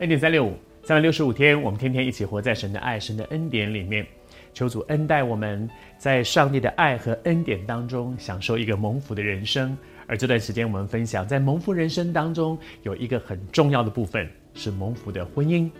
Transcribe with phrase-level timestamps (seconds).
[0.00, 0.52] 恩典三六五，
[0.82, 4.06] 三百六十五天，我们天天一起活在神的爱、神的恩典里面。
[4.52, 9.74] 求主恩待我们，在上帝的爱和恩典当中，享受一个蒙福的人生。
[10.06, 15.70] 而这段时间，我们分享在蒙福人生当中有一个很重要的部分，是蒙福的婚姻、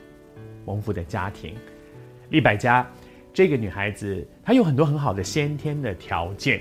[0.64, 1.54] 蒙福的家庭。
[2.30, 2.90] 利百家
[3.34, 6.60] 这个女孩子，她有很多很好的先天的条件，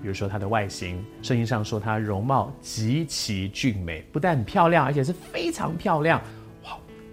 [0.00, 6.22] 比如说她的外形，圣经上说她容貌极其俊美，不但漂亮，而且是非常漂亮。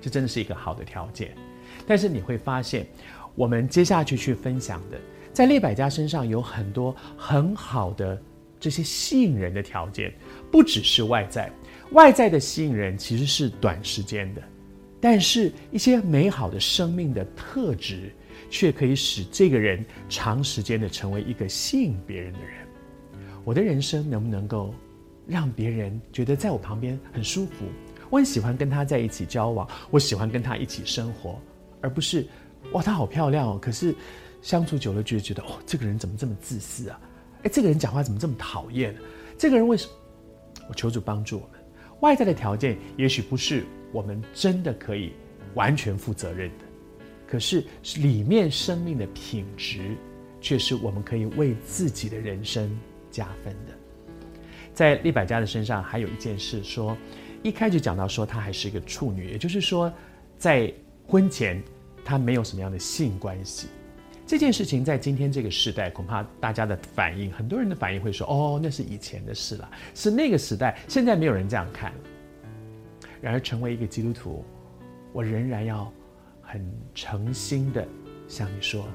[0.01, 1.31] 这真的是一个好的条件。
[1.87, 2.85] 但是你会发现。
[3.33, 4.99] 我们接下去去分享的，
[5.31, 8.21] 在列百家身上有很多很好的
[8.59, 10.13] 这些吸引人的条件，
[10.51, 11.49] 不只是外在，
[11.93, 14.41] 外在的吸引人其实是短时间的，
[14.99, 18.11] 但是一些美好的生命的特质，
[18.49, 22.67] 却可以使这个人长时间的成为一个吸引别人的人。
[23.45, 24.75] 我的人生能不能够
[25.25, 27.63] 让别人觉得在我旁边很舒服？
[28.11, 31.39] 我很喜欢跟他在一起交往，我喜欢跟他一起生活，
[31.81, 32.27] 而不是。
[32.73, 33.59] 哇，她好漂亮哦！
[33.59, 33.95] 可是
[34.39, 36.99] 相处久了，就会觉得哦，这个人怎么这么自私啊？
[37.41, 38.95] 哎，这个人讲话怎么这么讨厌？
[39.35, 39.93] 这个人为什么？
[40.69, 41.59] 我求主帮助我们。
[42.01, 45.13] 外在的条件也许不是我们真的可以
[45.55, 46.65] 完全负责任的，
[47.27, 49.97] 可是里面生命的品质，
[50.39, 52.69] 却是我们可以为自己的人生
[53.09, 53.73] 加分的。
[54.71, 56.95] 在利百加的身上，还有一件事说，
[57.43, 59.91] 一开始讲到说她还是一个处女，也就是说，
[60.37, 60.73] 在
[61.07, 61.61] 婚前。
[62.03, 63.67] 他没有什么样的性关系，
[64.25, 71.93] 这件事情在今天这个时代，恐怕大家的反应，很多人的反应会说：“哦，那是以前的事了，是那个时代，现在没有人这样看。”
[73.21, 74.43] 然而，成为一个基督徒，
[75.13, 75.93] 我仍然要
[76.41, 77.87] 很诚心的
[78.27, 78.87] 向你说，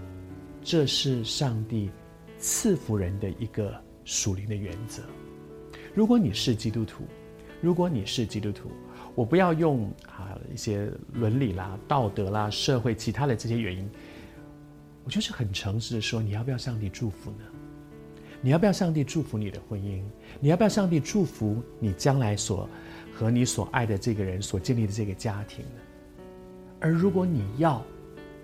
[0.65, 1.93] 这是上帝
[2.39, 3.73] 赐福人的一个
[4.05, 5.01] 属灵的原则。
[5.95, 7.05] 如果你是基督徒，
[7.61, 8.71] 如果你是基督徒。
[9.15, 13.89] 我不要用啊一些伦理啦、道德啦、社会其他的这些原因，
[15.05, 17.39] 我就是很诚实的说，你要不要上帝祝福呢？
[18.43, 20.03] 你要不要上帝祝福你的婚姻？
[20.39, 22.69] 你要不要上帝祝福你将来所
[23.11, 25.81] 和你所爱的这个人所建立的这个家庭呢？
[26.79, 27.83] 而如果你要，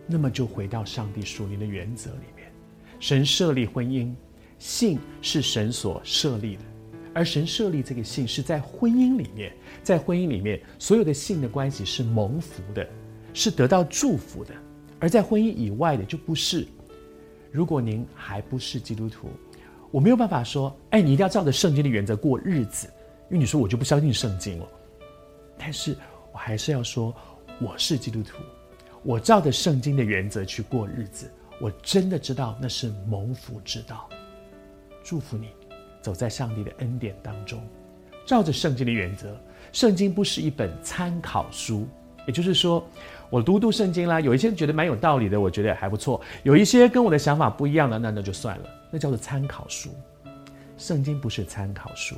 [0.06, 2.50] 那么就回到上帝属灵的原则里面，
[2.98, 4.14] 神设立婚姻，
[4.58, 6.62] 性是神所设立的。
[7.14, 9.52] 而神设立这个性是在婚姻里面，
[9.82, 12.88] 在婚姻里面，所有的性的关系是蒙福的，
[13.34, 14.54] 是得到祝福的；
[14.98, 16.66] 而在婚姻以外的就不是。
[17.50, 19.28] 如果您还不是基督徒，
[19.90, 22.86] 我没有办法说，哎，你一定要照着圣经的原则过日子，
[23.28, 24.66] 因为你说我就不相信圣经了。
[25.58, 25.94] 但是
[26.32, 27.14] 我还是要说，
[27.60, 28.38] 我是基督徒，
[29.02, 31.30] 我照着圣经的原则去过日子，
[31.60, 34.08] 我真的知道那是蒙福之道。
[35.04, 35.48] 祝福你。
[36.02, 37.62] 走在上帝的恩典当中，
[38.26, 39.34] 照着圣经的原则。
[39.72, 41.86] 圣经不是一本参考书，
[42.26, 42.84] 也就是说，
[43.30, 49.88] 我读读圣经啦，有一些觉得蛮有道理的，我觉得还不错；有一些跟我的想法不一样的，那那就算了，那叫做参考书。
[50.76, 52.16] 圣经不是参考书，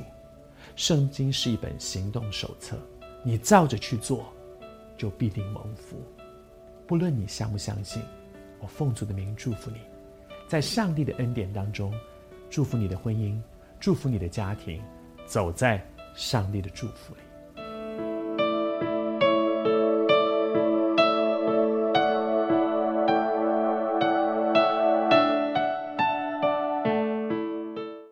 [0.75, 2.75] 圣经是一本行动手册，
[3.23, 4.25] 你照着去做，
[4.97, 5.95] 就必定蒙福。
[6.87, 8.01] 不论你相不相信，
[8.59, 9.77] 我奉主的名祝福你，
[10.47, 11.93] 在上帝的恩典当中，
[12.49, 13.39] 祝福你的婚姻。
[13.85, 14.81] 祝福你的家庭，
[15.27, 15.79] 走在
[16.15, 17.21] 上帝的祝福里。